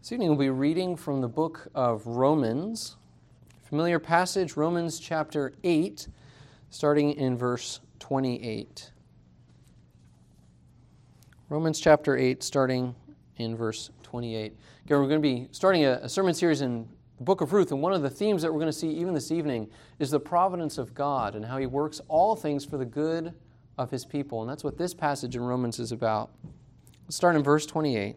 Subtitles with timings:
[0.00, 2.96] This evening we'll be reading from the book of Romans.
[3.68, 6.08] Familiar passage, Romans chapter 8,
[6.70, 8.92] starting in verse 28.
[11.50, 12.94] Romans chapter 8, starting
[13.36, 14.56] in verse 28.
[14.86, 16.88] Again, we're going to be starting a, sermon series in
[17.18, 19.12] the book of Ruth, and one of the themes that we're going to see even
[19.12, 22.86] this evening is the providence of God and how He works all things for the
[22.86, 23.34] good
[23.76, 24.40] of His people.
[24.40, 26.30] And that's what this passage in Romans is about.
[27.04, 28.16] Let's start in verse 28.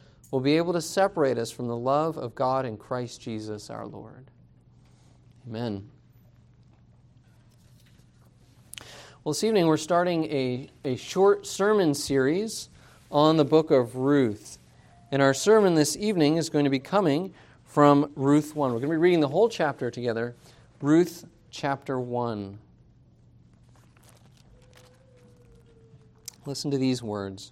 [0.31, 3.85] will be able to separate us from the love of God in Christ Jesus our
[3.85, 4.31] Lord.
[5.47, 5.89] Amen.
[9.23, 12.69] Well, this evening we're starting a, a short sermon series
[13.11, 14.57] on the book of Ruth.
[15.11, 17.33] And our sermon this evening is going to be coming
[17.65, 18.71] from Ruth 1.
[18.71, 20.35] We're going to be reading the whole chapter together,
[20.81, 22.57] Ruth chapter 1.
[26.45, 27.51] Listen to these words.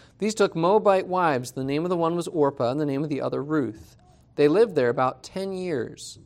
[0.21, 1.53] These took Moabite wives.
[1.53, 3.97] The name of the one was Orpah, and the name of the other Ruth.
[4.35, 6.19] They lived there about ten years.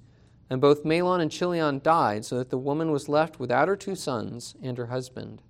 [0.50, 3.96] And both Mahlon and Chilion died, so that the woman was left without her two
[3.96, 5.42] sons and her husband.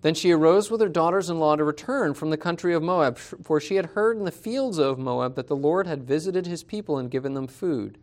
[0.00, 3.16] Then she arose with her daughters in law to return from the country of Moab,
[3.18, 6.64] for she had heard in the fields of Moab that the Lord had visited his
[6.64, 7.98] people and given them food.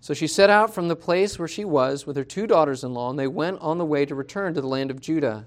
[0.00, 2.94] So she set out from the place where she was with her two daughters in
[2.94, 5.46] law, and they went on the way to return to the land of Judah.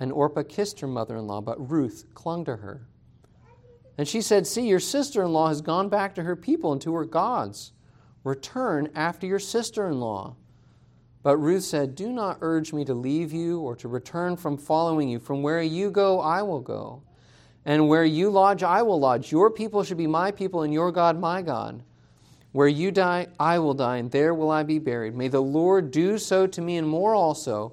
[0.00, 2.86] And Orpah kissed her mother in law, but Ruth clung to her.
[3.98, 6.80] And she said, See, your sister in law has gone back to her people and
[6.80, 7.72] to her gods.
[8.24, 10.36] Return after your sister in law.
[11.22, 15.10] But Ruth said, Do not urge me to leave you or to return from following
[15.10, 15.18] you.
[15.18, 17.02] From where you go, I will go.
[17.66, 19.30] And where you lodge, I will lodge.
[19.30, 21.82] Your people should be my people, and your God my God.
[22.52, 25.14] Where you die, I will die, and there will I be buried.
[25.14, 27.72] May the Lord do so to me, and more also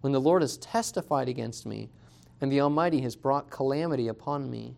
[0.00, 1.90] when the Lord has testified against me,
[2.40, 4.76] and the Almighty has brought calamity upon me?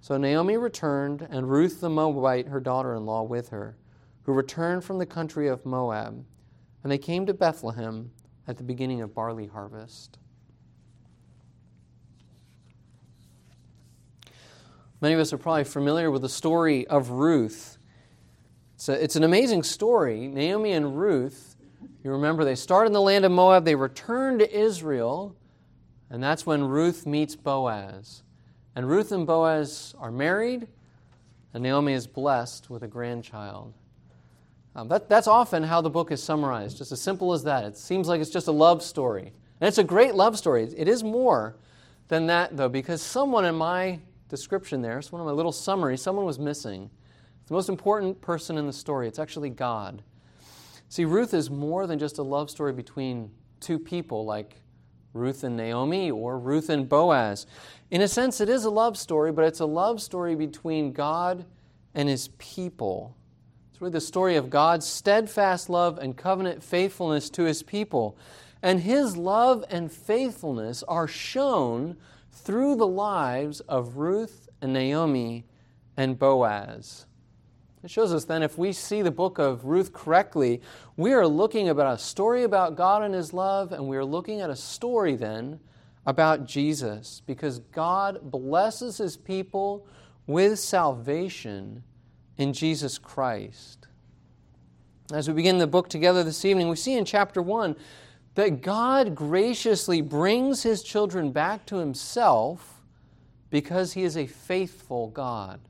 [0.00, 3.76] So Naomi returned, and Ruth the Moabite, her daughter in law, with her,
[4.22, 6.24] who returned from the country of Moab.
[6.82, 8.12] And they came to Bethlehem
[8.46, 10.18] at the beginning of barley harvest.
[15.00, 17.76] Many of us are probably familiar with the story of Ruth.
[18.76, 20.28] It's, a, it's an amazing story.
[20.28, 21.55] Naomi and Ruth,
[22.06, 25.34] you remember, they start in the land of Moab, they return to Israel,
[26.08, 28.22] and that's when Ruth meets Boaz.
[28.76, 30.68] And Ruth and Boaz are married,
[31.52, 33.74] and Naomi is blessed with a grandchild.
[34.76, 37.64] Um, that, that's often how the book is summarized, just as simple as that.
[37.64, 39.32] It seems like it's just a love story.
[39.60, 40.62] And it's a great love story.
[40.76, 41.56] It is more
[42.06, 43.98] than that, though, because someone in my
[44.28, 46.88] description there, it's one of my little summaries, someone was missing.
[47.48, 49.08] The most important person in the story.
[49.08, 50.04] It's actually God.
[50.88, 53.30] See, Ruth is more than just a love story between
[53.60, 54.60] two people like
[55.12, 57.46] Ruth and Naomi or Ruth and Boaz.
[57.90, 61.44] In a sense, it is a love story, but it's a love story between God
[61.94, 63.16] and his people.
[63.70, 68.16] It's really the story of God's steadfast love and covenant faithfulness to his people.
[68.62, 71.96] And his love and faithfulness are shown
[72.32, 75.44] through the lives of Ruth and Naomi
[75.96, 77.06] and Boaz.
[77.86, 80.60] It shows us then, if we see the book of Ruth correctly,
[80.96, 84.40] we are looking about a story about God and His love, and we are looking
[84.40, 85.60] at a story then
[86.04, 89.86] about Jesus, because God blesses His people
[90.26, 91.84] with salvation
[92.36, 93.86] in Jesus Christ.
[95.12, 97.76] As we begin the book together this evening, we see in chapter 1
[98.34, 102.82] that God graciously brings His children back to Himself
[103.48, 105.60] because He is a faithful God.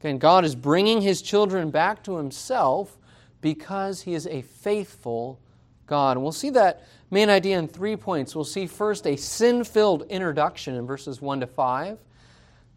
[0.00, 2.96] Again, God is bringing his children back to himself
[3.40, 5.38] because he is a faithful
[5.86, 6.16] God.
[6.16, 8.34] And we'll see that main idea in three points.
[8.34, 11.98] We'll see first a sin filled introduction in verses 1 to 5.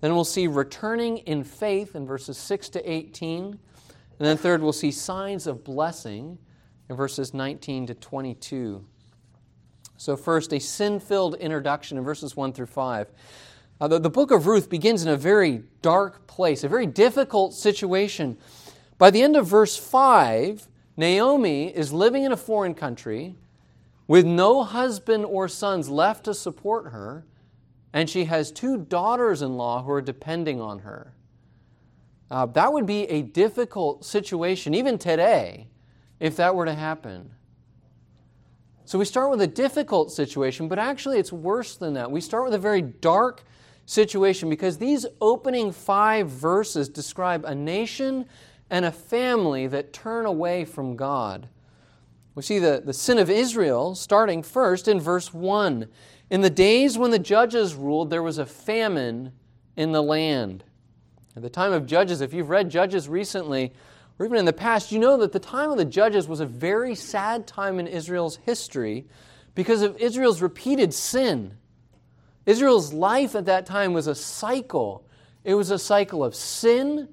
[0.02, 3.46] Then we'll see returning in faith in verses 6 to 18.
[3.46, 3.60] And
[4.20, 6.38] then third, we'll see signs of blessing
[6.90, 8.84] in verses 19 to 22.
[9.96, 13.08] So, first, a sin filled introduction in verses 1 through 5.
[13.82, 17.54] Uh, the, the book of Ruth begins in a very dark place, a very difficult
[17.54, 18.38] situation.
[18.98, 23.36] By the end of verse 5, Naomi is living in a foreign country
[24.08, 27.26] with no husband or sons left to support her,
[27.94, 31.14] and she has two daughters in law who are depending on her.
[32.30, 35.68] Uh, that would be a difficult situation, even today,
[36.20, 37.32] if that were to happen.
[38.86, 42.12] So we start with a difficult situation, but actually it's worse than that.
[42.12, 43.44] We start with a very dark
[43.86, 48.26] situation because these opening five verses describe a nation
[48.70, 51.50] and a family that turn away from God.
[52.36, 55.88] We see the, the sin of Israel starting first in verse 1.
[56.30, 59.34] In the days when the judges ruled, there was a famine
[59.76, 60.64] in the land.
[61.36, 63.74] At the time of Judges, if you've read Judges recently,
[64.20, 66.46] or even in the past, you know that the time of the Judges was a
[66.46, 69.08] very sad time in Israel's history
[69.56, 71.58] because of Israel's repeated sin.
[72.46, 75.06] Israel's life at that time was a cycle.
[75.44, 77.10] It was a cycle of sin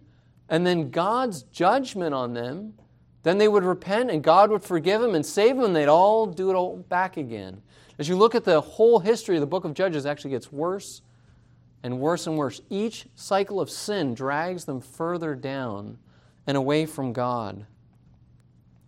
[0.49, 2.75] and then God's judgment on them.
[3.23, 6.27] Then they would repent and God would forgive them and save them and they'd all
[6.27, 7.63] do it all back again.
[7.99, 11.03] As you look at the whole history the book of Judges, actually gets worse
[11.83, 12.61] and worse and worse.
[12.71, 15.99] Each cycle of sin drags them further down
[16.47, 17.67] and away from God.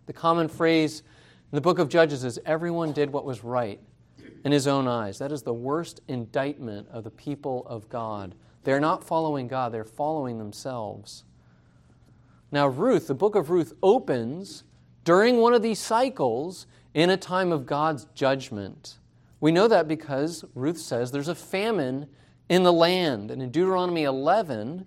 [0.07, 1.03] The common phrase
[1.51, 3.79] in the book of Judges is everyone did what was right
[4.43, 5.19] in his own eyes.
[5.19, 8.35] That is the worst indictment of the people of God.
[8.63, 11.23] They're not following God, they're following themselves.
[12.51, 14.63] Now, Ruth, the book of Ruth opens
[15.03, 18.99] during one of these cycles in a time of God's judgment.
[19.39, 22.07] We know that because Ruth says there's a famine
[22.49, 23.31] in the land.
[23.31, 24.85] And in Deuteronomy 11,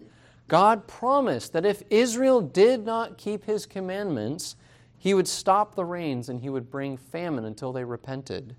[0.48, 4.56] God promised that if Israel did not keep his commandments,
[4.96, 8.54] he would stop the rains and he would bring famine until they repented.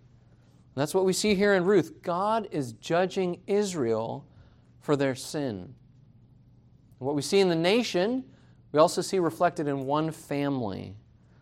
[0.78, 2.04] And that's what we see here in Ruth.
[2.04, 4.28] God is judging Israel
[4.80, 5.56] for their sin.
[5.56, 5.74] And
[7.00, 8.24] what we see in the nation,
[8.72, 10.96] we also see reflected in one family.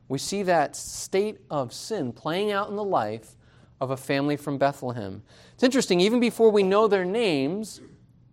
[0.07, 3.35] We see that state of sin playing out in the life
[3.81, 5.21] of a family from Bethlehem.
[5.53, 7.81] It's interesting, even before we know their names,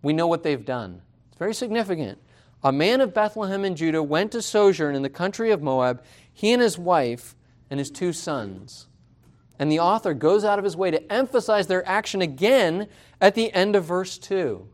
[0.03, 1.01] we know what they've done.
[1.27, 2.17] It's very significant.
[2.63, 6.53] A man of Bethlehem in Judah went to sojourn in the country of Moab, he
[6.53, 7.35] and his wife,
[7.69, 8.87] and his two sons.
[9.59, 12.87] And the author goes out of his way to emphasize their action again
[13.21, 14.67] at the end of verse 2.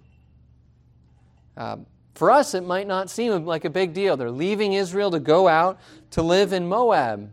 [1.58, 1.78] Uh,
[2.16, 4.18] for us, it might not seem like a big deal.
[4.18, 5.80] They're leaving Israel to go out
[6.12, 7.32] to live in Moab.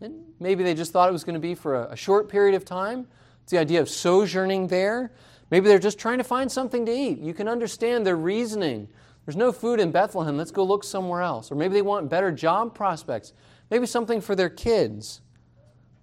[0.00, 2.54] And maybe they just thought it was going to be for a, a short period
[2.54, 3.06] of time.
[3.42, 5.12] It's the idea of sojourning there.
[5.50, 7.18] Maybe they're just trying to find something to eat.
[7.18, 8.88] You can understand their reasoning.
[9.24, 10.36] There's no food in Bethlehem.
[10.36, 11.50] Let's go look somewhere else.
[11.50, 13.32] Or maybe they want better job prospects.
[13.70, 15.21] Maybe something for their kids.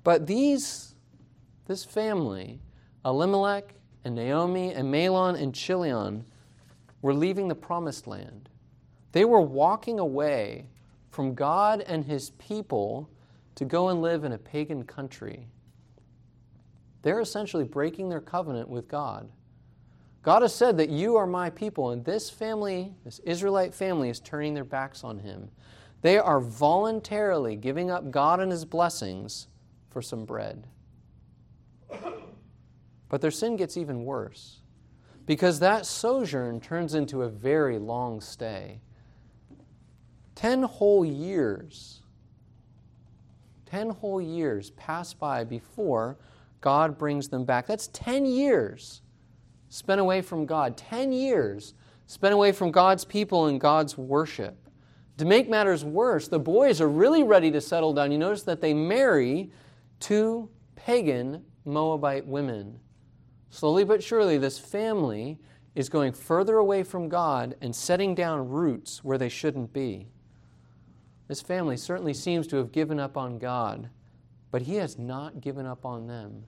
[0.04, 0.96] But these,
[1.66, 2.62] this family,
[3.06, 6.26] Elimelech and Naomi and Mahlon and Chilion,
[7.02, 8.50] were leaving the promised land.
[9.12, 10.68] They were walking away
[11.10, 13.10] from God and his people
[13.56, 15.48] to go and live in a pagan country.
[17.02, 19.30] They're essentially breaking their covenant with God.
[20.22, 24.20] God has said that you are my people, and this family, this Israelite family, is
[24.20, 25.50] turning their backs on him.
[26.02, 29.48] They are voluntarily giving up God and his blessings
[29.90, 30.68] for some bread.
[33.10, 34.62] But their sin gets even worse
[35.26, 38.82] because that sojourn turns into a very long stay.
[40.36, 42.02] Ten whole years,
[43.66, 46.18] ten whole years pass by before
[46.62, 47.68] God brings them back.
[47.68, 49.02] That's 10 years
[49.70, 51.74] spent away from God, 10 years
[52.08, 54.56] spent away from God's people and God's worship.
[55.18, 58.12] To make matters worse, the boys are really ready to settle down.
[58.12, 59.52] You notice that they marry
[60.00, 62.80] two pagan Moabite women.
[63.50, 65.40] Slowly but surely, this family
[65.76, 70.08] is going further away from God and setting down roots where they shouldn't be.
[71.28, 73.90] This family certainly seems to have given up on God,
[74.52, 76.44] but He has not given up on them.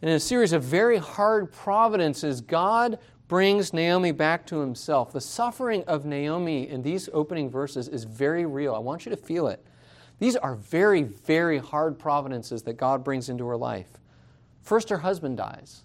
[0.00, 5.12] And in a series of very hard providences, God brings Naomi back to Himself.
[5.12, 8.74] The suffering of Naomi in these opening verses is very real.
[8.74, 9.64] I want you to feel it.
[10.22, 13.88] These are very, very hard providences that God brings into her life.
[14.60, 15.82] First, her husband dies.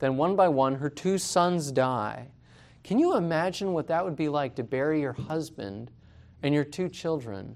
[0.00, 2.32] Then, one by one, her two sons die.
[2.82, 5.92] Can you imagine what that would be like to bury your husband
[6.42, 7.54] and your two children?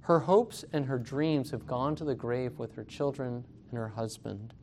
[0.00, 3.88] Her hopes and her dreams have gone to the grave with her children and her
[3.88, 4.54] husband.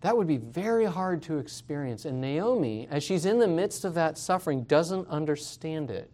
[0.00, 2.06] That would be very hard to experience.
[2.06, 6.13] And Naomi, as she's in the midst of that suffering, doesn't understand it.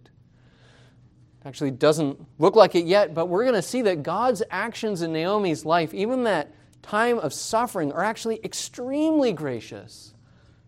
[1.45, 5.13] Actually, doesn't look like it yet, but we're going to see that God's actions in
[5.13, 10.15] Naomi's life, even that time of suffering are actually extremely gracious.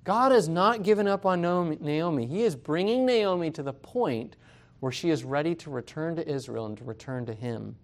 [0.05, 2.27] God has not given up on Naomi.
[2.27, 4.37] He is bringing Naomi to the point
[4.81, 7.77] where she is ready to return to Israel and to return to Him.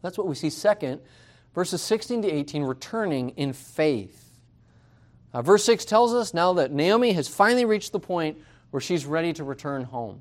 [0.00, 1.00] That's what we see second,
[1.54, 4.30] verses 16 to 18, returning in faith.
[5.34, 8.38] Uh, verse 6 tells us now that Naomi has finally reached the point
[8.70, 10.20] where she's ready to return home.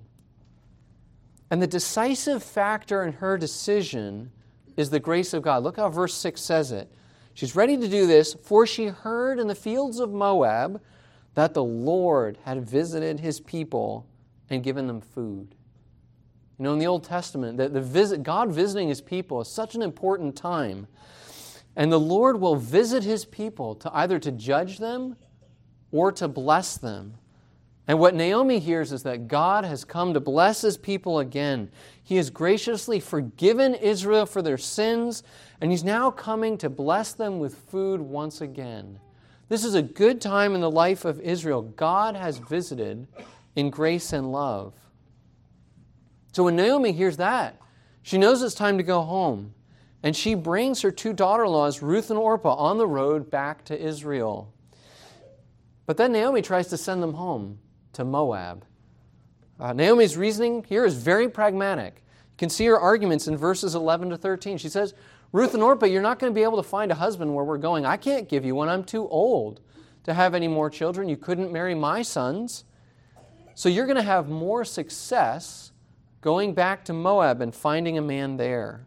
[1.55, 4.29] And the decisive factor in her decision
[4.75, 5.63] is the grace of God.
[5.63, 6.91] Look how verse 6 says it.
[7.33, 10.81] She's ready to do this, for she heard in the fields of Moab
[11.33, 14.05] that the Lord had visited his people
[14.49, 15.55] and given them food.
[16.59, 19.75] You know, in the Old Testament, that the visit, God visiting his people is such
[19.75, 20.87] an important time.
[21.77, 25.15] And the Lord will visit his people to either to judge them
[25.93, 27.13] or to bless them.
[27.87, 31.69] And what Naomi hears is that God has come to bless his people again.
[32.03, 35.21] He has graciously forgiven Israel for their sins,
[35.61, 38.99] and he's now coming to bless them with food once again.
[39.49, 41.61] This is a good time in the life of Israel.
[41.61, 43.07] God has visited
[43.55, 44.73] in grace and love.
[46.31, 47.61] So when Naomi hears that,
[48.01, 49.53] she knows it's time to go home.
[50.01, 53.63] And she brings her two daughter in laws, Ruth and Orpah, on the road back
[53.65, 54.51] to Israel.
[55.85, 57.59] But then Naomi tries to send them home
[57.95, 58.65] to Moab.
[59.59, 62.03] Uh, Naomi's reasoning here is very pragmatic.
[62.05, 64.57] You can see her arguments in verses 11 to 13.
[64.57, 64.93] She says,
[65.31, 67.57] Ruth and Orpah, you're not going to be able to find a husband where we're
[67.57, 67.85] going.
[67.85, 68.69] I can't give you one.
[68.69, 69.61] I'm too old
[70.03, 71.09] to have any more children.
[71.09, 72.65] You couldn't marry my sons.
[73.53, 75.71] So you're going to have more success
[76.21, 78.85] going back to Moab and finding a man there.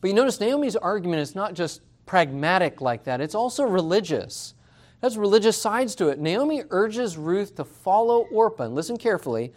[0.00, 4.54] But you notice Naomi's argument is not just pragmatic like that, it's also religious
[5.02, 6.18] has religious sides to it.
[6.18, 9.52] Naomi urges Ruth to follow Orpah, and listen carefully,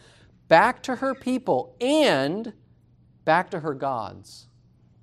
[0.47, 2.53] back to her people and
[3.25, 4.47] back to her gods.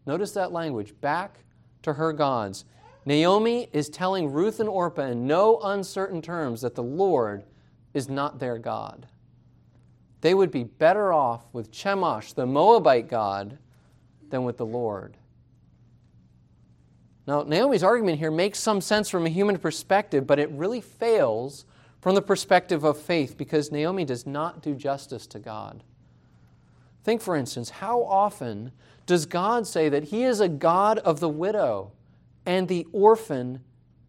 [0.07, 1.45] Notice that language back
[1.83, 2.64] to her gods.
[3.05, 7.45] Naomi is telling Ruth and Orpah in no uncertain terms that the Lord
[7.95, 9.07] is not their God.
[10.21, 13.59] They would be better off with Chemosh, the Moabite god,
[14.28, 15.16] than with the Lord.
[17.26, 21.64] Now, Naomi's argument here makes some sense from a human perspective, but it really fails
[22.00, 25.83] from the perspective of faith because Naomi does not do justice to God.
[27.02, 28.71] Think, for instance, how often
[29.06, 31.92] does God say that He is a God of the widow
[32.45, 33.61] and the orphan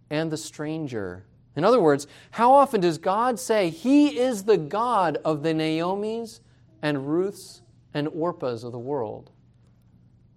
[0.10, 1.26] and the stranger?
[1.56, 6.40] In other words, how often does God say He is the God of the Naomis
[6.84, 7.62] and Ruths
[7.96, 9.32] and Orpahs of the world?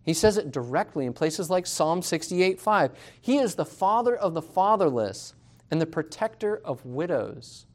[0.05, 2.93] He says it directly in places like Psalm 68 5.
[3.21, 5.35] He is the father of the fatherless
[5.71, 7.67] and the protector of widows.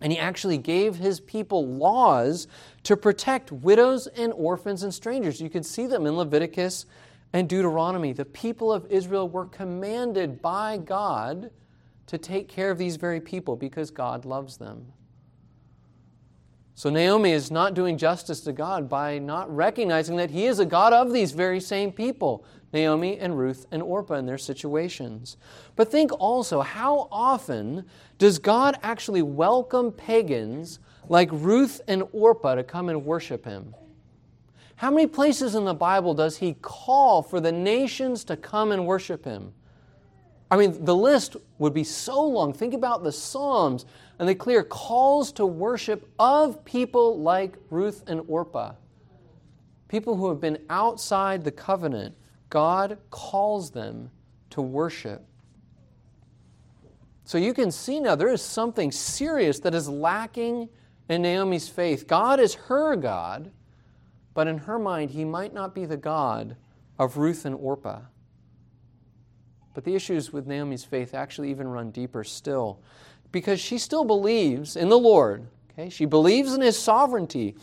[0.00, 2.46] And he actually gave his people laws
[2.84, 5.40] to protect widows and orphans and strangers.
[5.40, 6.86] You can see them in Leviticus
[7.32, 8.12] and Deuteronomy.
[8.12, 11.50] The people of Israel were commanded by God
[12.06, 14.92] to take care of these very people because God loves them.
[16.78, 20.64] So Naomi is not doing justice to God by not recognizing that He is a
[20.64, 25.38] God of these very same people, Naomi and Ruth and Orpah and their situations.
[25.74, 27.84] But think also, how often
[28.18, 33.74] does God actually welcome pagans like Ruth and Orpah to come and worship Him?
[34.76, 38.86] How many places in the Bible does He call for the nations to come and
[38.86, 39.52] worship Him?
[40.48, 42.52] I mean, the list would be so long.
[42.52, 43.84] Think about the Psalms
[44.18, 48.72] and the clear calls to worship of people like Ruth and Orpah.
[49.88, 52.14] People who have been outside the covenant,
[52.50, 54.10] God calls them
[54.50, 55.24] to worship.
[57.24, 60.68] So you can see now there is something serious that is lacking
[61.08, 62.06] in Naomi's faith.
[62.06, 63.50] God is her God,
[64.34, 66.56] but in her mind, he might not be the God
[66.98, 68.00] of Ruth and Orpah.
[69.74, 72.80] But the issues with Naomi's faith actually even run deeper still
[73.32, 75.46] because she still believes in the Lord.
[75.72, 75.88] Okay?
[75.90, 77.56] She believes in his sovereignty.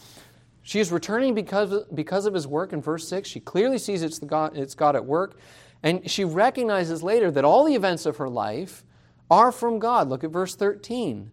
[0.62, 3.28] She is returning because, because of his work in verse 6.
[3.28, 5.38] She clearly sees it's, the God, it's God at work.
[5.84, 8.84] And she recognizes later that all the events of her life
[9.30, 10.10] are from God.
[10.10, 11.32] Look at verse 13.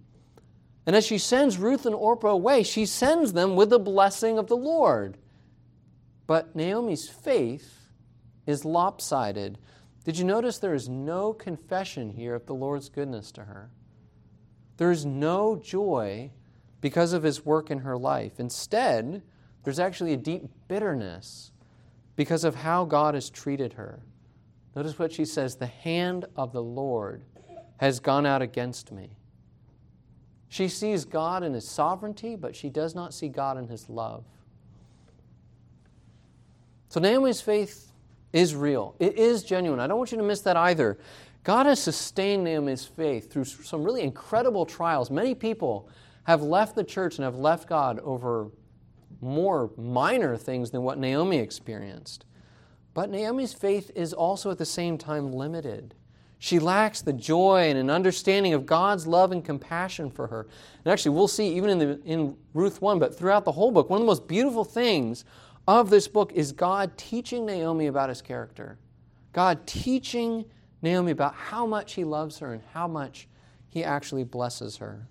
[0.84, 4.48] And as she sends Ruth and Orpah away, she sends them with the blessing of
[4.48, 5.16] the Lord.
[6.26, 7.88] But Naomi's faith
[8.46, 9.58] is lopsided.
[10.04, 13.70] Did you notice there is no confession here of the Lord's goodness to her?
[14.82, 16.32] There's no joy
[16.80, 18.40] because of his work in her life.
[18.40, 19.22] Instead,
[19.62, 21.52] there's actually a deep bitterness
[22.16, 24.00] because of how God has treated her.
[24.74, 27.22] Notice what she says the hand of the Lord
[27.76, 29.10] has gone out against me.
[30.48, 34.24] She sees God in his sovereignty, but she does not see God in his love.
[36.88, 37.92] So Naomi's faith
[38.32, 39.78] is real, it is genuine.
[39.78, 40.98] I don't want you to miss that either.
[41.44, 45.10] God has sustained Naomi's faith through some really incredible trials.
[45.10, 45.88] Many people
[46.24, 48.48] have left the church and have left God over
[49.20, 52.24] more minor things than what Naomi experienced.
[52.94, 55.94] But Naomi's faith is also at the same time limited.
[56.38, 60.48] She lacks the joy and an understanding of God's love and compassion for her.
[60.84, 63.88] And actually, we'll see even in, the, in Ruth 1, but throughout the whole book,
[63.88, 65.24] one of the most beautiful things
[65.68, 68.76] of this book is God teaching Naomi about his character.
[69.32, 70.44] God teaching
[70.82, 73.28] Naomi about how much he loves her and how much
[73.68, 75.06] he actually blesses her.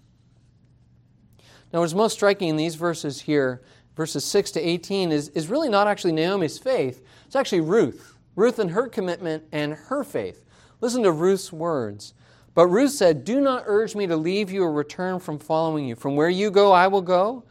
[1.73, 3.62] Now, what's most striking in these verses here,
[3.95, 8.17] verses 6 to 18, is, is really not actually Naomi's faith, it's actually Ruth.
[8.36, 10.43] Ruth and her commitment and her faith.
[10.79, 12.13] Listen to Ruth's words.
[12.53, 15.95] But Ruth said, Do not urge me to leave you or return from following you.
[15.95, 17.45] From where you go, I will go,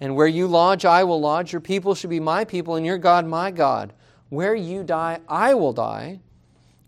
[0.00, 1.52] and where you lodge, I will lodge.
[1.52, 3.92] Your people should be my people, and your God, my God.
[4.30, 6.20] Where you die, I will die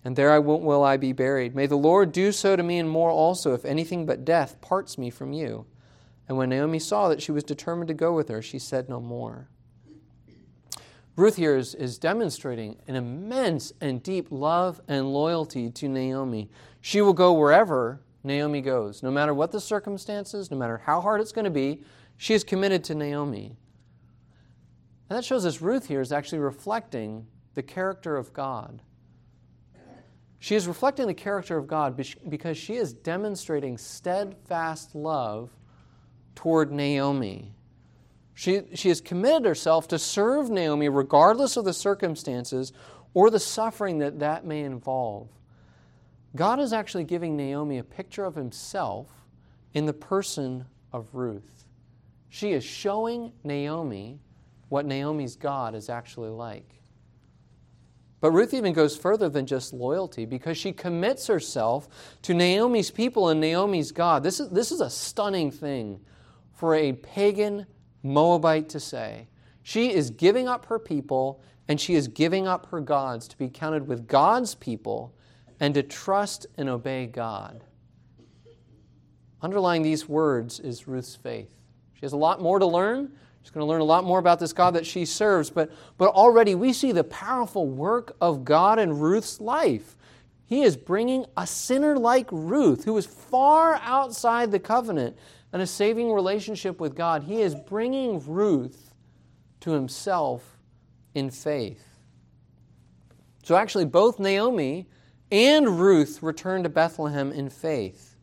[0.05, 1.55] and there I will, will I be buried.
[1.55, 4.97] May the Lord do so to me and more also, if anything but death parts
[4.97, 5.67] me from you.
[6.29, 9.01] And when Naomi saw that she was determined to go with her, she said no
[9.01, 9.49] more.
[11.17, 16.49] Ruth here is, is demonstrating an immense and deep love and loyalty to Naomi.
[16.81, 21.21] She will go wherever Naomi goes, no matter what the circumstances, no matter how hard
[21.21, 21.83] it's going to be,
[22.17, 23.57] she is committed to Naomi.
[25.09, 28.83] And that shows us Ruth here is actually reflecting the character of God.
[30.41, 35.51] She is reflecting the character of God because she is demonstrating steadfast love
[36.35, 37.55] toward Naomi.
[38.33, 42.73] She, she has committed herself to serve Naomi regardless of the circumstances
[43.13, 45.29] or the suffering that that may involve.
[46.35, 49.09] God is actually giving Naomi a picture of himself
[49.75, 51.67] in the person of Ruth.
[52.31, 54.21] She is showing Naomi
[54.71, 56.80] what Naomi's God is actually like.
[58.21, 61.89] But Ruth even goes further than just loyalty because she commits herself
[62.23, 64.23] to Naomi's people and Naomi's God.
[64.23, 66.01] This is, this is a stunning thing
[66.53, 67.67] for a pagan
[68.03, 69.29] Moabite to say.
[69.63, 73.49] She is giving up her people and she is giving up her gods to be
[73.49, 75.15] counted with God's people
[75.59, 77.65] and to trust and obey God.
[79.43, 81.55] Underlying these words is Ruth's faith.
[81.95, 83.13] She has a lot more to learn.
[83.43, 86.11] She's going to learn a lot more about this God that she serves, but, but
[86.11, 89.97] already we see the powerful work of God in Ruth's life.
[90.45, 95.17] He is bringing a sinner like Ruth, who is far outside the covenant
[95.53, 98.95] and a saving relationship with God, he is bringing Ruth
[99.61, 100.59] to himself
[101.15, 101.85] in faith.
[103.43, 104.87] So actually, both Naomi
[105.33, 108.17] and Ruth return to Bethlehem in faith,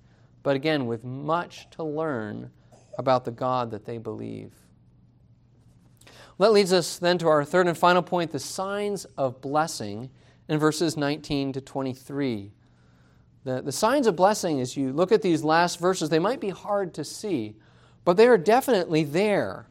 [0.44, 2.52] but again, with much to learn
[2.98, 4.54] about the God that they believe.
[6.40, 10.10] That leads us then to our third and final point the signs of blessing
[10.48, 12.52] in verses 19 to 23.
[13.44, 16.50] The, the signs of blessing, as you look at these last verses, they might be
[16.50, 17.56] hard to see,
[18.06, 19.68] but they are definitely there.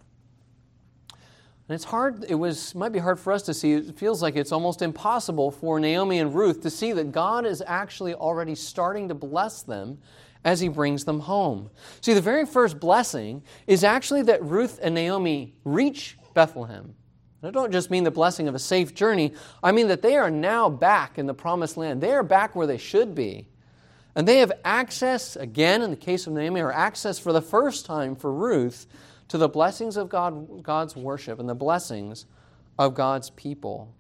[1.69, 3.73] And it's hard, it was, might be hard for us to see.
[3.73, 7.63] It feels like it's almost impossible for Naomi and Ruth to see that God is
[7.67, 9.99] actually already starting to bless them
[10.45, 11.71] as he brings them home.
[12.01, 16.95] See, the very first blessing is actually that Ruth and Naomi reach Bethlehem.
[17.41, 20.17] And I don't just mean the blessing of a safe journey, I mean that they
[20.17, 22.03] are now back in the promised land.
[22.03, 23.49] They are back where they should be.
[24.15, 27.87] And they have access, again, in the case of Naomi, or access for the first
[27.87, 28.87] time for Ruth
[29.29, 32.27] to the blessings of God, God's worship and the blessings
[32.79, 33.95] of God's people.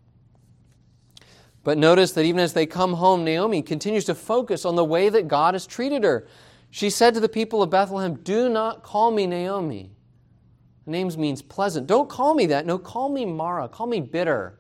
[1.65, 5.09] But notice that even as they come home, Naomi continues to focus on the way
[5.09, 6.29] that God has treated her.
[6.71, 9.96] She said to the people of Bethlehem, Do not call me Naomi.
[10.87, 11.87] The name means pleasant.
[11.87, 12.65] Don't call me that.
[12.65, 13.69] No, call me Mara.
[13.69, 14.59] Call me bitter.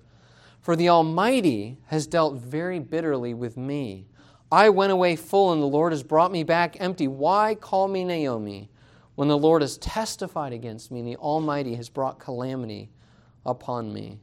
[0.60, 4.06] For the Almighty has dealt very bitterly with me.
[4.52, 7.08] I went away full, and the Lord has brought me back empty.
[7.08, 8.70] Why call me Naomi?
[9.16, 12.90] when the Lord has testified against me and the Almighty has brought calamity
[13.44, 14.20] upon me.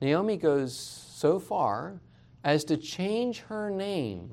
[0.00, 2.00] Naomi goes so far
[2.42, 4.32] as to change her name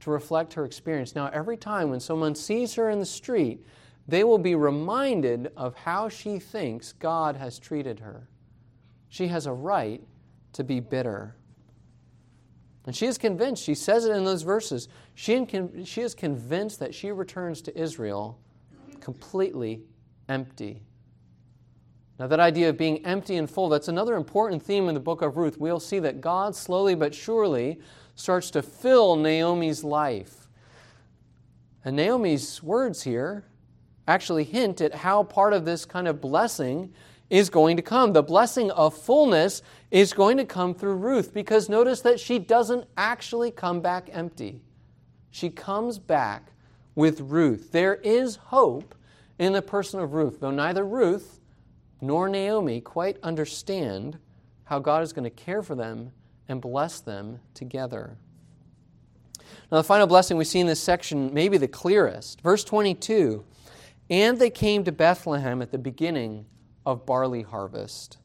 [0.00, 1.16] to reflect her experience.
[1.16, 3.64] Now, every time when someone sees her in the street,
[4.08, 8.26] they will be reminded of how she thinks God has treated her.
[9.10, 10.02] She has a right
[10.54, 11.36] to be bitter.
[12.86, 17.12] And she is convinced, she says it in those verses, she, is convinced that she
[17.12, 18.38] returns to Israel
[19.00, 19.82] completely
[20.26, 20.82] empty.
[22.18, 25.20] Now, that idea of being empty and full, that's another important theme in the book
[25.20, 25.58] of Ruth.
[25.58, 27.78] We'll see that God slowly but surely
[28.14, 30.48] starts to fill Naomi's life.
[31.84, 33.44] And Naomi's words here
[34.08, 36.92] actually hint at how part of this kind of blessing
[37.30, 38.14] is going to come.
[38.14, 42.86] The blessing of fullness is going to come through Ruth because notice that she doesn't
[42.96, 44.62] actually come back empty.
[45.30, 46.52] She comes back
[46.94, 47.70] with Ruth.
[47.70, 48.94] There is hope
[49.38, 51.40] in the person of Ruth, though neither Ruth
[52.00, 54.18] nor Naomi quite understand
[54.64, 56.12] how God is going to care for them
[56.48, 58.16] and bless them together.
[59.70, 62.40] Now, the final blessing we see in this section may be the clearest.
[62.40, 63.44] Verse 22
[64.10, 66.46] And they came to Bethlehem at the beginning
[66.86, 68.18] of barley harvest.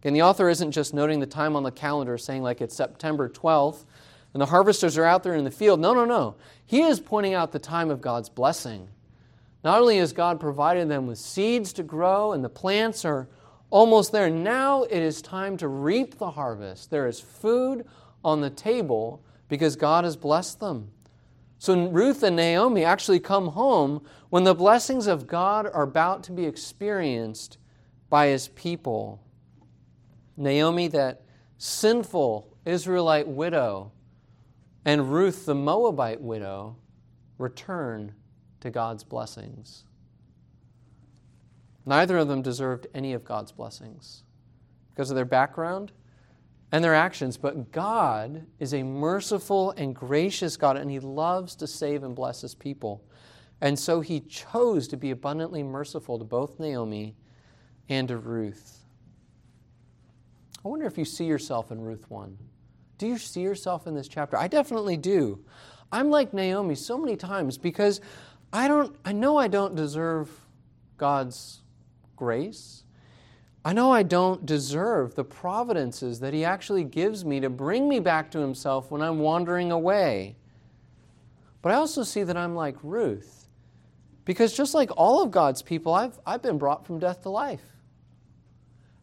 [0.00, 3.28] Again, the author isn't just noting the time on the calendar, saying like it's September
[3.28, 3.84] 12th
[4.32, 5.80] and the harvesters are out there in the field.
[5.80, 6.36] No, no, no.
[6.64, 8.88] He is pointing out the time of God's blessing.
[9.64, 13.28] Not only has God provided them with seeds to grow and the plants are
[13.70, 16.90] almost there, now it is time to reap the harvest.
[16.90, 17.84] There is food
[18.24, 20.90] on the table because God has blessed them.
[21.58, 26.32] So Ruth and Naomi actually come home when the blessings of God are about to
[26.32, 27.58] be experienced
[28.08, 29.22] by his people.
[30.36, 31.22] Naomi, that
[31.56, 33.90] sinful Israelite widow,
[34.84, 36.76] and Ruth, the Moabite widow,
[37.38, 38.14] return
[38.60, 39.84] to God's blessings.
[41.84, 44.22] Neither of them deserved any of God's blessings
[44.90, 45.90] because of their background
[46.70, 51.66] and their actions, but God is a merciful and gracious God, and He loves to
[51.66, 53.02] save and bless His people.
[53.60, 57.16] And so He chose to be abundantly merciful to both Naomi
[57.88, 58.84] and to Ruth.
[60.64, 62.36] I wonder if you see yourself in Ruth 1.
[62.98, 64.36] Do you see yourself in this chapter?
[64.36, 65.44] I definitely do.
[65.90, 68.00] I'm like Naomi so many times because
[68.52, 70.30] I don't I know I don't deserve
[70.96, 71.62] God's
[72.16, 72.82] grace.
[73.64, 78.00] I know I don't deserve the providences that he actually gives me to bring me
[78.00, 80.36] back to himself when I'm wandering away.
[81.60, 83.48] But I also see that I'm like Ruth.
[84.24, 87.62] Because just like all of God's people, I've, I've been brought from death to life.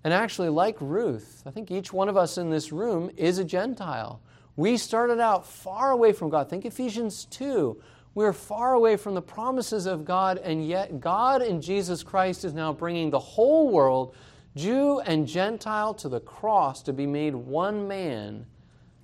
[0.03, 3.43] And actually, like Ruth, I think each one of us in this room is a
[3.43, 4.21] Gentile.
[4.55, 6.47] We started out far away from God.
[6.47, 7.81] Think Ephesians 2.
[8.13, 12.53] We're far away from the promises of God, and yet God in Jesus Christ is
[12.53, 14.15] now bringing the whole world,
[14.55, 18.45] Jew and Gentile, to the cross to be made one man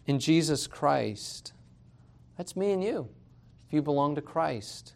[0.06, 1.54] in Jesus Christ.
[2.38, 3.10] That's me and you,
[3.68, 4.94] if you belong to Christ.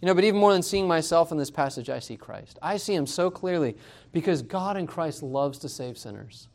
[0.00, 2.58] You know, but even more than seeing myself in this passage, I see Christ.
[2.62, 3.76] I see him so clearly
[4.12, 6.48] because God in Christ loves to save sinners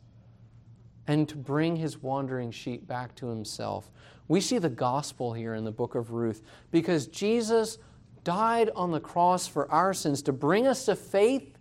[1.08, 3.92] and to bring his wandering sheep back to himself.
[4.28, 7.78] We see the gospel here in the book of Ruth because Jesus
[8.24, 11.55] died on the cross for our sins to bring us to faith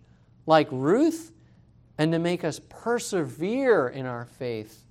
[0.45, 1.31] like Ruth
[1.97, 4.85] and to make us persevere in our faith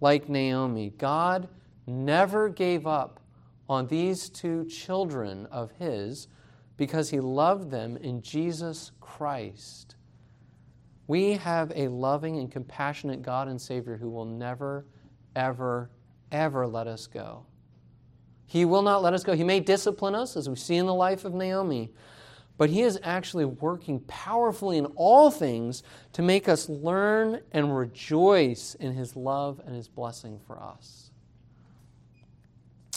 [0.00, 0.90] like Naomi.
[0.98, 1.48] God
[1.86, 3.20] never gave up
[3.68, 6.28] on these two children of his
[6.76, 9.96] because he loved them in Jesus Christ.
[11.06, 14.86] We have a loving and compassionate God and Savior who will never,
[15.36, 15.90] ever,
[16.30, 17.46] ever let us go.
[18.46, 19.34] He will not let us go.
[19.34, 21.90] He may discipline us, as we see in the life of Naomi,
[22.56, 28.74] but He is actually working powerfully in all things to make us learn and rejoice
[28.74, 31.10] in His love and His blessing for us.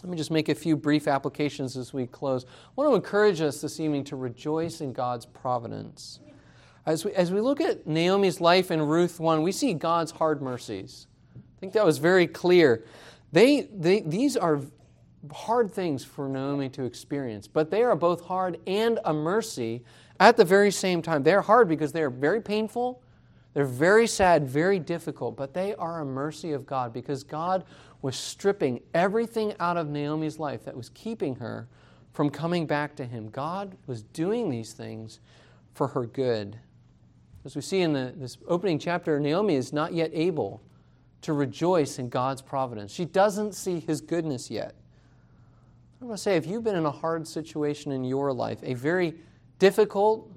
[0.03, 2.45] Let me just make a few brief applications as we close.
[2.45, 6.19] I want to encourage us this evening to rejoice in God's providence.
[6.85, 10.41] As we, as we look at Naomi's life in Ruth 1, we see God's hard
[10.41, 11.07] mercies.
[11.35, 12.85] I think that was very clear.
[13.31, 14.61] They, they, these are
[15.33, 19.83] hard things for Naomi to experience, but they are both hard and a mercy
[20.19, 21.23] at the very same time.
[21.23, 23.01] They're hard because they are very painful,
[23.53, 27.63] they're very sad, very difficult, but they are a mercy of God because God
[28.01, 31.67] was stripping everything out of Naomi's life that was keeping her
[32.13, 33.29] from coming back to Him.
[33.29, 35.19] God was doing these things
[35.73, 36.57] for her good.
[37.43, 40.61] As we see in the, this opening chapter, Naomi is not yet able
[41.21, 42.91] to rejoice in God's providence.
[42.91, 44.75] She doesn't see His goodness yet.
[46.01, 48.73] I want to say, if you've been in a hard situation in your life, a
[48.73, 49.15] very
[49.59, 50.29] difficult,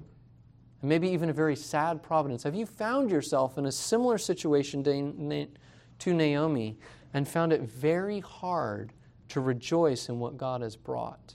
[0.82, 6.14] maybe even a very sad providence, have you found yourself in a similar situation to
[6.14, 6.78] Naomi
[7.12, 8.92] and found it very hard
[9.30, 11.34] to rejoice in what God has brought?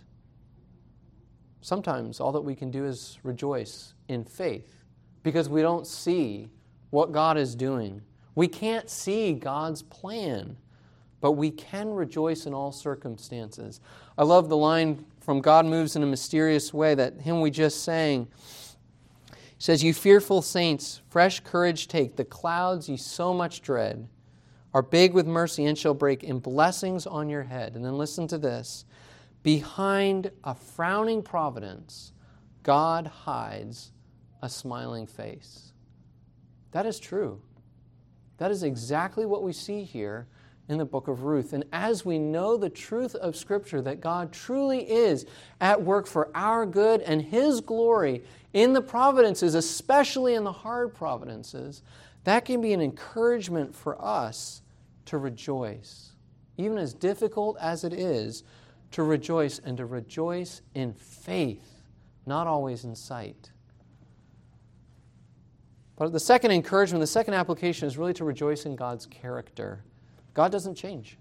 [1.60, 4.84] Sometimes all that we can do is rejoice in faith
[5.22, 6.50] because we don't see
[6.92, 8.02] what God is doing.
[8.36, 10.56] We can't see God's plan
[11.24, 13.80] but we can rejoice in all circumstances.
[14.18, 17.84] I love the line from God Moves in a Mysterious Way, that hymn we just
[17.84, 18.28] sang.
[19.32, 22.16] He says, You fearful saints, fresh courage take.
[22.16, 24.08] The clouds ye so much dread
[24.74, 27.76] are big with mercy and shall break in blessings on your head.
[27.76, 28.86] And then listen to this
[29.42, 32.14] Behind a frowning providence,
[32.64, 33.92] God hides
[34.42, 35.74] a smiling face.
[36.72, 37.42] That is true.
[38.38, 40.28] That is exactly what we see here
[40.70, 41.54] in the book of Ruth.
[41.54, 45.26] And as we know the truth of Scripture, that God truly is
[45.60, 48.24] at work for our good and His glory
[48.54, 51.82] in the providences, especially in the hard providences,
[52.24, 54.62] that can be an encouragement for us
[55.06, 56.12] to rejoice.
[56.58, 58.44] Even as difficult as it is,
[58.92, 61.82] to rejoice and to rejoice in faith,
[62.26, 63.50] not always in sight.
[65.96, 69.84] But the second encouragement, the second application is really to rejoice in God's character.
[70.34, 71.18] God doesn't change.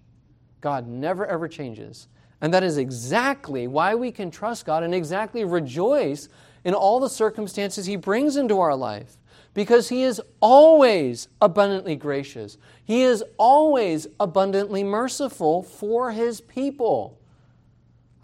[0.61, 2.09] God never, ever changes.
[2.41, 6.29] And that is exactly why we can trust God and exactly rejoice
[6.65, 9.19] in all the circumstances He brings into our life.
[9.55, 17.21] Because He is always abundantly gracious, He is always abundantly merciful for His people.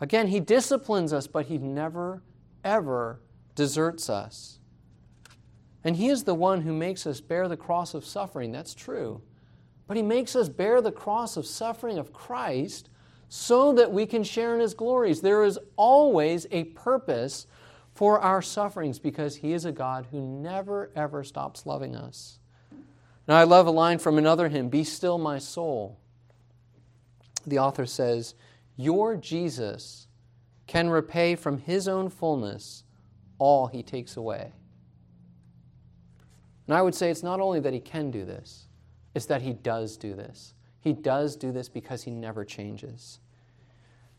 [0.00, 2.22] Again, He disciplines us, but He never,
[2.64, 3.20] ever
[3.54, 4.58] deserts us.
[5.84, 8.52] And He is the one who makes us bear the cross of suffering.
[8.52, 9.20] That's true.
[9.88, 12.90] But he makes us bear the cross of suffering of Christ
[13.28, 15.22] so that we can share in his glories.
[15.22, 17.46] There is always a purpose
[17.94, 22.38] for our sufferings because he is a God who never, ever stops loving us.
[23.26, 25.98] Now, I love a line from another hymn Be still, my soul.
[27.46, 28.34] The author says,
[28.76, 30.06] Your Jesus
[30.66, 32.84] can repay from his own fullness
[33.38, 34.52] all he takes away.
[36.66, 38.67] And I would say it's not only that he can do this,
[39.18, 40.54] is that He does do this.
[40.80, 43.18] He does do this because He never changes.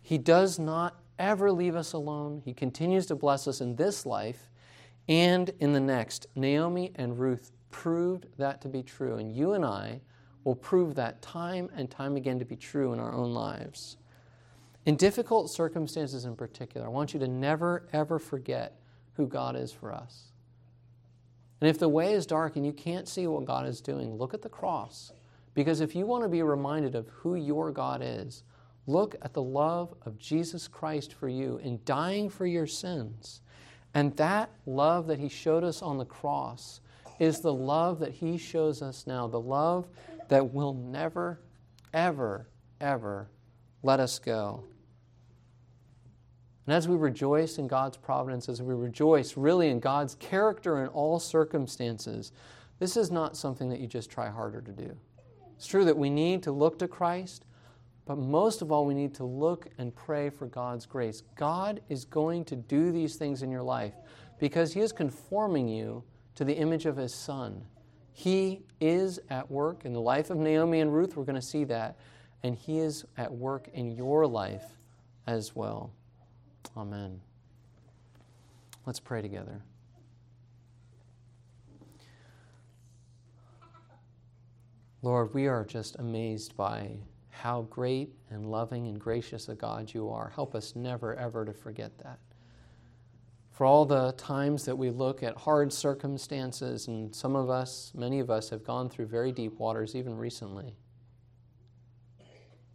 [0.02, 2.42] He does not ever leave us alone.
[2.44, 4.52] He continues to bless us in this life
[5.08, 6.28] and in the next.
[6.36, 10.02] Naomi and Ruth proved that to be true, and you and I
[10.44, 13.98] will prove that time and time again to be true in our own lives.
[14.86, 18.80] In difficult circumstances in particular, I want you to never, ever forget
[19.14, 20.29] who God is for us.
[21.62, 24.34] And if the way is dark and you can't see what God is doing, look
[24.34, 25.12] at the cross.
[25.54, 28.44] Because if you want to be reminded of who your God is,
[28.88, 33.42] look at the love of Jesus Christ for you in dying for your sins.
[33.94, 36.80] And that love that He showed us on the cross
[37.20, 39.88] is the love that He shows us now, the love
[40.30, 41.42] that will never,
[41.94, 42.48] ever,
[42.80, 43.30] ever
[43.84, 44.64] let us go.
[46.66, 50.88] And as we rejoice in God's providence, as we rejoice really in God's character in
[50.90, 52.32] all circumstances,
[52.80, 54.96] this is not something that you just try harder to do.
[55.56, 57.44] It's true that we need to look to Christ,
[58.06, 61.22] but most of all, we need to look and pray for God's grace.
[61.36, 63.94] God is going to do these things in your life
[64.40, 66.04] because He is conforming you
[66.36, 67.64] to the image of His Son.
[68.14, 71.16] He is at work in the life of Naomi and Ruth.
[71.16, 71.98] We're going to see that.
[72.42, 74.78] And He is at work in your life
[75.28, 75.92] as well.
[76.78, 77.20] Amen.
[78.86, 79.62] Let's pray together.
[85.02, 86.98] Lord, we are just amazed by
[87.30, 90.30] how great and loving and gracious a God you are.
[90.36, 92.20] Help us never, ever to forget that.
[93.52, 98.20] For all the times that we look at hard circumstances, and some of us, many
[98.20, 100.76] of us, have gone through very deep waters even recently.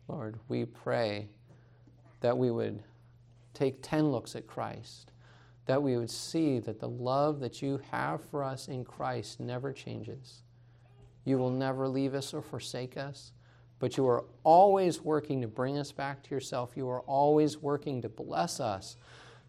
[0.08, 1.28] Lord, we pray
[2.20, 2.82] that we would
[3.54, 5.12] take 10 looks at Christ,
[5.66, 9.72] that we would see that the love that you have for us in Christ never
[9.72, 10.42] changes.
[11.24, 13.32] You will never leave us or forsake us,
[13.78, 16.76] but you are always working to bring us back to yourself.
[16.76, 18.96] You are always working to bless us,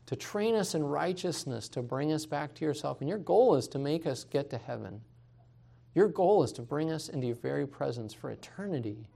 [0.05, 3.01] to train us in righteousness, to bring us back to yourself.
[3.01, 5.01] And your goal is to make us get to heaven.
[5.93, 9.07] Your goal is to bring us into your very presence for eternity.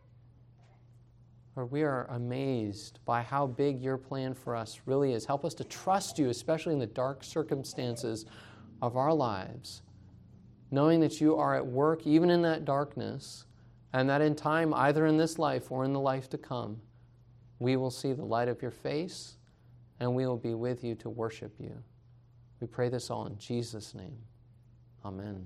[1.59, 5.25] Lord, we are amazed by how big your plan for us really is.
[5.25, 8.25] Help us to trust you, especially in the dark circumstances
[8.81, 9.81] of our lives,
[10.71, 13.43] knowing that you are at work even in that darkness,
[13.91, 16.79] and that in time, either in this life or in the life to come,
[17.59, 19.35] we will see the light of your face
[19.99, 21.75] and we will be with you to worship you.
[22.61, 24.17] We pray this all in Jesus' name.
[25.03, 25.45] Amen.